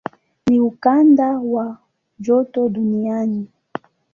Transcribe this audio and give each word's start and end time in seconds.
Ni 0.47 0.59
ukanda 0.59 1.39
wa 1.53 1.77
joto 2.19 2.69
duniani. 2.69 3.47